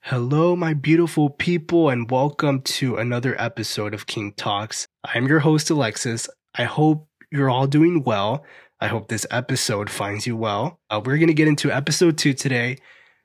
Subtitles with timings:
[0.00, 4.88] Hello, my beautiful people, and welcome to another episode of King Talks.
[5.04, 6.28] I'm your host, Alexis.
[6.54, 8.44] I hope you're all doing well.
[8.80, 10.80] I hope this episode finds you well.
[10.88, 12.78] Uh, we're going to get into episode two today,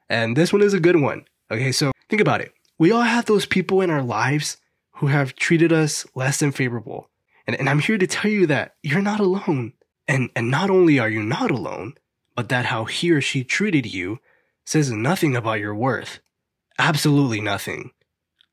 [0.10, 1.24] and this one is a good one.
[1.50, 2.52] Okay, so think about it.
[2.78, 4.58] We all have those people in our lives
[4.96, 7.10] who have treated us less than favorable.
[7.48, 9.74] And, and I'm here to tell you that you're not alone.
[10.08, 11.94] And, and not only are you not alone,
[12.36, 14.20] but that how he or she treated you
[14.66, 16.20] says nothing about your worth.
[16.80, 17.92] Absolutely nothing.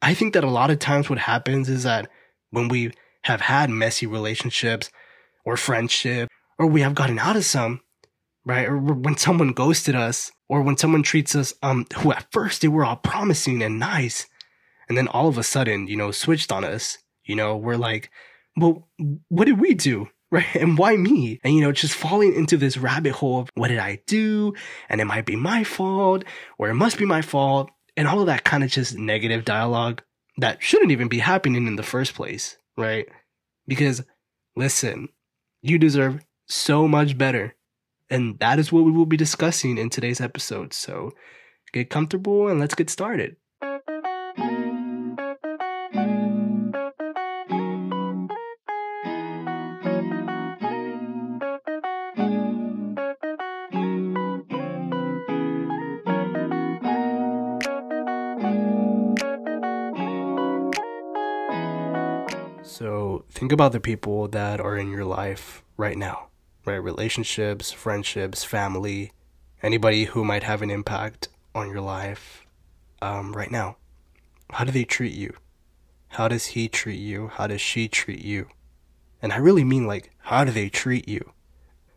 [0.02, 2.08] I think that a lot of times what happens is that
[2.50, 4.90] when we have had messy relationships
[5.44, 6.28] or friendship,
[6.58, 7.80] or we have gotten out of some,
[8.44, 8.68] right?
[8.68, 12.68] Or when someone ghosted us, or when someone treats us, um, who at first they
[12.68, 14.26] were all promising and nice,
[14.88, 18.10] and then all of a sudden, you know, switched on us, you know, we're like,
[18.56, 18.88] well,
[19.28, 20.08] what did we do?
[20.30, 20.54] right?
[20.54, 21.40] And why me?
[21.42, 24.54] And you know, just falling into this rabbit hole of what did I do?
[24.88, 26.24] And it might be my fault,
[26.58, 30.00] or it must be my fault, and all of that kind of just negative dialogue
[30.38, 33.06] that shouldn't even be happening in the first place, right?
[33.68, 34.02] Because
[34.56, 35.10] listen,
[35.60, 37.54] you deserve so much better.
[38.08, 40.72] And that is what we will be discussing in today's episode.
[40.72, 41.12] So
[41.74, 43.36] get comfortable and let's get started.
[63.40, 66.26] Think about the people that are in your life right now,
[66.66, 66.76] right?
[66.76, 69.12] Relationships, friendships, family,
[69.62, 72.44] anybody who might have an impact on your life
[73.00, 73.78] um, right now.
[74.50, 75.32] How do they treat you?
[76.08, 77.28] How does he treat you?
[77.28, 78.48] How does she treat you?
[79.22, 81.32] And I really mean like, how do they treat you?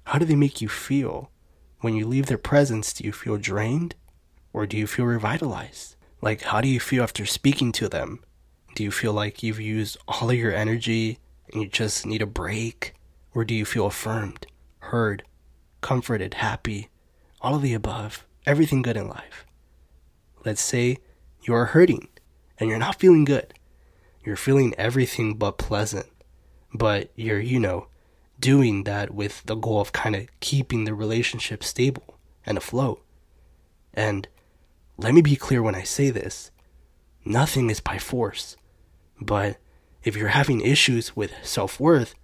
[0.05, 1.29] How do they make you feel?
[1.81, 3.95] When you leave their presence, do you feel drained
[4.53, 5.97] or do you feel revitalized?
[6.21, 8.23] Like, how do you feel after speaking to them?
[8.75, 11.19] Do you feel like you've used all of your energy
[11.53, 12.93] and you just need a break?
[13.33, 14.45] Or do you feel affirmed,
[14.79, 15.23] heard,
[15.81, 16.89] comforted, happy?
[17.41, 18.25] All of the above.
[18.45, 19.45] Everything good in life.
[20.45, 20.97] Let's say
[21.43, 22.09] you are hurting
[22.59, 23.53] and you're not feeling good.
[24.25, 26.07] You're feeling everything but pleasant.
[26.73, 27.87] But you're, you know,
[28.39, 33.01] doing that with the goal of kind of keeping the relationship stable and afloat.
[33.93, 34.27] And
[34.97, 36.51] let me be clear when I say this
[37.25, 38.57] nothing is by force.
[39.21, 39.57] But
[40.03, 42.15] if you're having issues with self worth,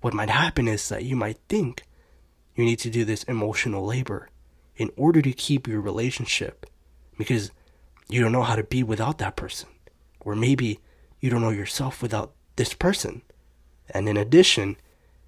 [0.00, 1.84] what might happen is that you might think
[2.54, 4.28] you need to do this emotional labor
[4.76, 6.66] in order to keep your relationship
[7.16, 7.50] because
[8.08, 9.68] you don't know how to be without that person.
[10.20, 10.80] Or maybe
[11.20, 13.22] you don't know yourself without this person.
[13.90, 14.76] And in addition,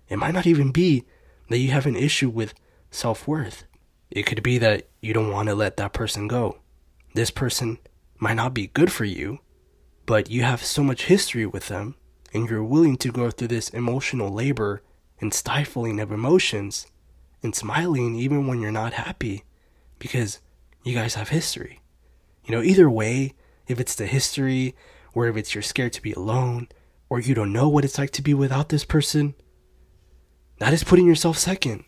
[0.09, 1.05] it might not even be
[1.49, 2.55] that you have an issue with
[2.91, 3.65] self worth.
[4.11, 6.59] It could be that you don't want to let that person go.
[7.15, 7.79] This person
[8.19, 9.41] might not be good for you,
[10.07, 11.95] but you have so much history with them
[12.33, 14.83] and you're willing to go through this emotional labor
[15.21, 16.87] and stifling of emotions
[17.43, 19.45] and smiling even when you're not happy
[19.99, 20.41] because
[20.83, 21.81] you guys have history.
[22.45, 23.35] You know, either way,
[23.67, 24.75] if it's the history
[25.15, 26.69] or if it's you're scared to be alone
[27.09, 29.35] or you don't know what it's like to be without this person,
[30.59, 31.85] that is putting yourself second.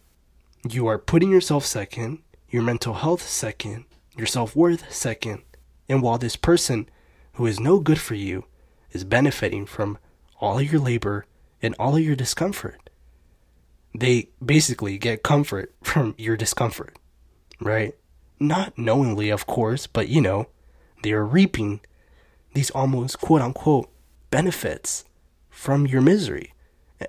[0.68, 3.84] You are putting yourself second, your mental health second,
[4.16, 5.42] your self worth second.
[5.88, 6.88] And while this person
[7.36, 8.44] who is no good for you
[8.92, 9.98] is benefiting from
[10.40, 11.26] all your labor
[11.62, 12.90] and all your discomfort.
[13.94, 16.98] They basically get comfort from your discomfort,
[17.60, 17.94] right?
[18.38, 20.48] Not knowingly, of course, but you know,
[21.02, 21.80] they are reaping
[22.54, 23.90] these almost quote unquote
[24.30, 25.04] benefits
[25.50, 26.52] from your misery.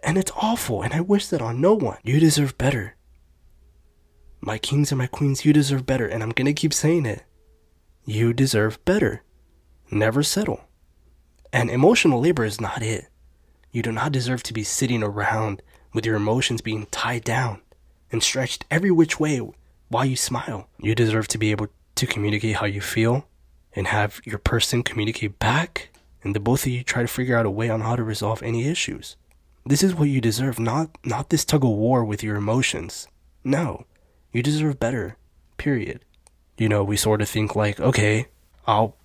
[0.04, 1.98] And it's awful, and I wish that on no one.
[2.04, 2.96] You deserve better.
[4.42, 7.24] My kings and my queens, you deserve better, and I'm gonna keep saying it.
[8.06, 9.24] You deserve better.
[9.90, 10.62] Never settle.
[11.54, 13.08] And emotional labor is not it.
[13.72, 15.62] You do not deserve to be sitting around
[15.94, 17.62] with your emotions being tied down
[18.12, 19.42] and stretched every which way
[19.90, 20.68] while you smile.
[20.80, 23.28] You deserve to be able to communicate how you feel
[23.74, 25.90] and have your person communicate back,
[26.24, 28.42] and the both of you try to figure out a way on how to resolve
[28.42, 29.16] any issues.
[29.66, 33.08] This is what you deserve, not not this tug of war with your emotions.
[33.44, 33.86] No.
[34.32, 35.18] You deserve better.
[35.58, 36.04] Period.
[36.58, 38.28] You know, we sort of think like, okay,
[38.66, 38.97] I'll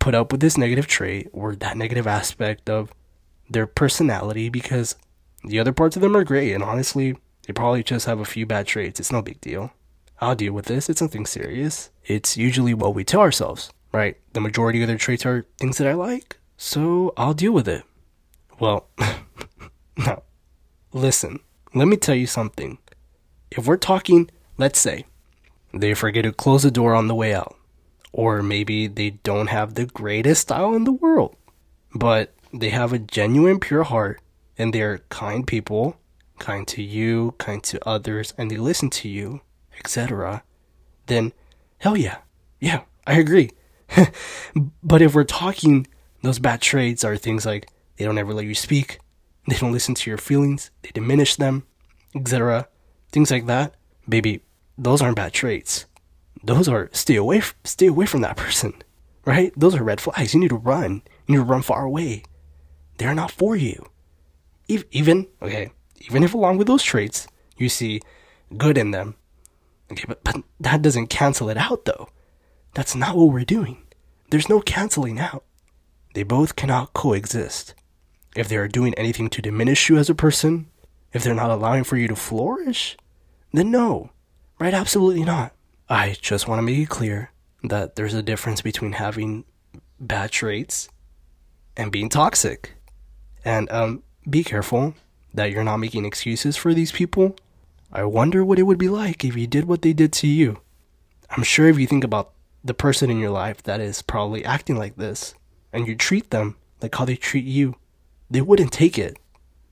[0.00, 2.92] put up with this negative trait or that negative aspect of
[3.48, 4.96] their personality because
[5.44, 7.16] the other parts of them are great and honestly
[7.46, 8.98] they probably just have a few bad traits.
[8.98, 9.72] It's no big deal.
[10.20, 10.90] I'll deal with this.
[10.90, 11.90] It's nothing serious.
[12.04, 14.16] It's usually what we tell ourselves right?
[14.32, 17.84] The majority of their traits are things that i like so i'll deal with it.
[18.58, 18.88] Well
[19.96, 20.22] no
[20.92, 21.40] listen
[21.74, 22.78] let me tell you something.
[23.50, 25.06] If we're talking let's say
[25.72, 27.56] they forget to close the door on the way out
[28.12, 31.36] Or maybe they don't have the greatest style in the world,
[31.94, 34.20] but they have a genuine, pure heart
[34.60, 35.96] and they're kind people,
[36.38, 39.40] kind to you, kind to others, and they listen to you,
[39.78, 40.42] etc.,
[41.06, 41.32] then
[41.78, 42.18] hell yeah,
[42.60, 43.50] yeah, I agree.
[44.82, 45.86] but if we're talking,
[46.22, 48.98] those bad traits are things like they don't ever let you speak,
[49.48, 51.64] they don't listen to your feelings, they diminish them,
[52.14, 52.68] etc.,
[53.10, 53.76] things like that,
[54.06, 54.42] baby,
[54.76, 55.86] those aren't bad traits.
[56.42, 58.74] Those are stay away, stay away from that person,
[59.24, 59.52] right?
[59.56, 60.34] Those are red flags.
[60.34, 61.02] You need to run.
[61.26, 62.22] You need to run far away.
[62.98, 63.86] They're not for you.
[64.68, 67.26] Even okay, even if along with those traits
[67.56, 68.00] you see
[68.56, 69.16] good in them,
[69.90, 72.08] okay, but, but that doesn't cancel it out though.
[72.74, 73.82] That's not what we're doing.
[74.30, 75.44] There's no canceling out.
[76.14, 77.74] They both cannot coexist.
[78.36, 80.68] If they are doing anything to diminish you as a person,
[81.12, 82.96] if they're not allowing for you to flourish,
[83.52, 84.10] then no,
[84.60, 84.74] right?
[84.74, 85.52] Absolutely not.
[85.90, 87.32] I just want to make it clear
[87.64, 89.44] that there's a difference between having
[89.98, 90.88] bad traits
[91.76, 92.74] and being toxic.
[93.44, 94.94] And um, be careful
[95.34, 97.34] that you're not making excuses for these people.
[97.92, 100.60] I wonder what it would be like if you did what they did to you.
[101.28, 102.30] I'm sure if you think about
[102.62, 105.34] the person in your life that is probably acting like this
[105.72, 107.74] and you treat them like how they treat you,
[108.30, 109.18] they wouldn't take it,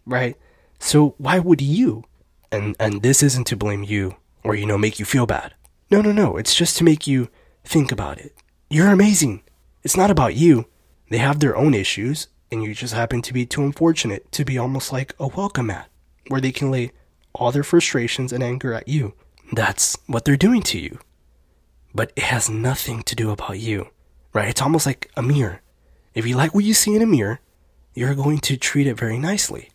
[0.04, 0.36] right?
[0.80, 2.02] So why would you?
[2.50, 5.54] And and this isn't to blame you or you know make you feel bad.
[5.90, 6.36] No, no, no.
[6.36, 7.28] It's just to make you
[7.64, 8.34] think about it.
[8.70, 9.42] You're amazing.
[9.82, 10.66] It's not about you.
[11.10, 14.58] They have their own issues and you just happen to be too unfortunate to be
[14.58, 15.88] almost like a welcome mat
[16.28, 16.92] where they can lay
[17.34, 19.14] all their frustrations and anger at you.
[19.52, 20.98] That's what they're doing to you.
[21.94, 23.88] But it has nothing to do about you,
[24.32, 24.48] right?
[24.48, 25.62] It's almost like a mirror.
[26.14, 27.40] If you like what you see in a mirror,
[27.94, 29.70] you're going to treat it very nicely.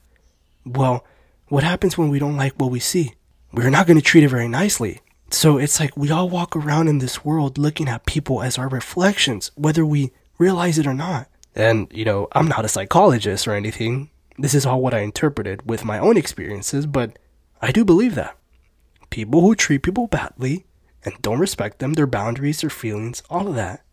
[0.65, 1.06] Well,
[1.48, 3.13] what happens when we don't like what we see?
[3.51, 5.01] We're not going to treat it very nicely.
[5.33, 8.69] So it's like we all walk around in this world looking at people as our
[8.69, 11.27] reflections, whether we realize it or not.
[11.56, 14.12] And, you know, I'm not a psychologist or anything.
[14.38, 17.18] This is all what I interpreted with my own experiences, but
[17.63, 18.38] I do believe that.
[19.09, 20.65] People who treat people badly
[21.03, 23.83] and don't respect them, their boundaries, their feelings, all of that,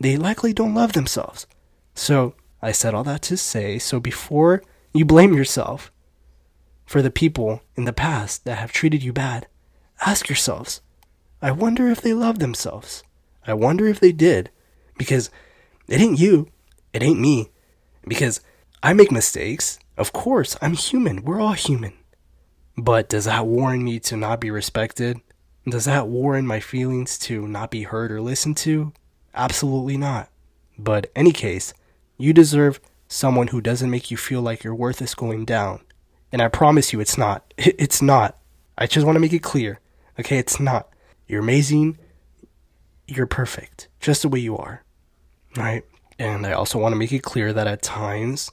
[0.00, 1.46] they likely don't love themselves.
[1.94, 4.62] So, I said all that to say, so before
[4.94, 5.92] you blame yourself
[6.86, 9.46] for the people in the past that have treated you bad,
[10.00, 10.80] ask yourselves,
[11.40, 13.02] I wonder if they love themselves.
[13.46, 14.50] I wonder if they did.
[14.96, 15.30] Because
[15.86, 16.48] it ain't you,
[16.92, 17.50] it ain't me.
[18.06, 18.40] Because
[18.82, 19.78] I make mistakes.
[19.96, 21.24] Of course, I'm human.
[21.24, 21.94] We're all human.
[22.76, 25.20] But does that warrant me to not be respected?
[25.68, 28.92] Does that warrant my feelings to not be heard or listened to?
[29.34, 30.28] Absolutely not.
[30.78, 31.74] But any case,
[32.16, 35.80] you deserve someone who doesn't make you feel like your worth is going down.
[36.30, 37.52] And I promise you it's not.
[37.58, 38.38] It's not.
[38.76, 39.80] I just want to make it clear.
[40.18, 40.88] Okay, it's not.
[41.26, 41.98] You're amazing.
[43.06, 44.82] You're perfect, just the way you are.
[45.56, 45.84] Right?
[46.18, 48.50] And I also want to make it clear that at times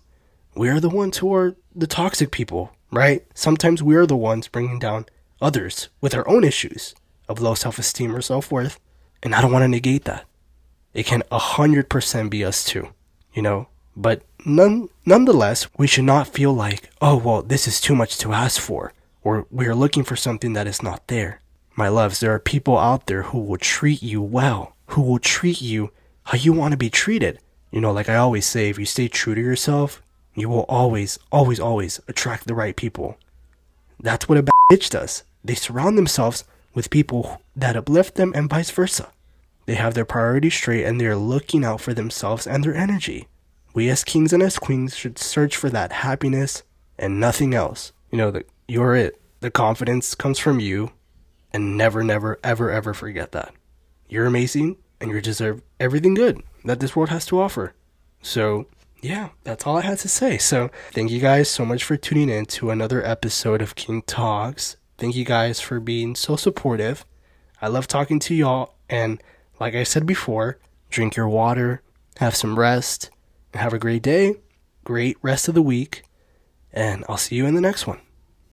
[0.55, 3.25] we are the ones who are the toxic people, right?
[3.33, 5.07] Sometimes we are the ones bringing down
[5.41, 6.95] others with our own issues
[7.27, 8.79] of low self esteem or self worth.
[9.23, 10.25] And I don't want to negate that.
[10.93, 12.89] It can 100% be us too,
[13.33, 13.67] you know?
[13.97, 18.33] But none, nonetheless, we should not feel like, oh, well, this is too much to
[18.33, 21.41] ask for, or we are looking for something that is not there.
[21.75, 25.61] My loves, there are people out there who will treat you well, who will treat
[25.61, 25.91] you
[26.23, 27.39] how you want to be treated.
[27.69, 30.01] You know, like I always say, if you stay true to yourself,
[30.33, 33.17] you will always, always, always attract the right people.
[33.99, 35.23] That's what a bitch does.
[35.43, 39.11] They surround themselves with people that uplift them and vice versa.
[39.65, 43.27] They have their priorities straight and they are looking out for themselves and their energy.
[43.73, 46.63] We as kings and as queens should search for that happiness
[46.97, 47.91] and nothing else.
[48.11, 49.19] You know, that you're it.
[49.41, 50.91] The confidence comes from you
[51.55, 53.53] and never, never, ever, ever forget that.
[54.09, 57.73] You're amazing and you deserve everything good that this world has to offer.
[58.21, 58.67] So,
[59.01, 60.37] yeah, that's all I had to say.
[60.37, 64.75] So, thank you guys so much for tuning in to another episode of King Talks.
[64.97, 67.05] Thank you guys for being so supportive.
[67.61, 68.75] I love talking to y'all.
[68.89, 69.23] And
[69.57, 70.59] like I said before,
[70.89, 71.81] drink your water,
[72.17, 73.11] have some rest,
[73.53, 74.35] and have a great day,
[74.83, 76.03] great rest of the week.
[76.73, 78.01] And I'll see you in the next one.